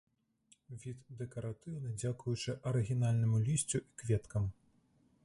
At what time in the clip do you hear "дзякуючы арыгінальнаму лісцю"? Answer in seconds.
2.03-3.77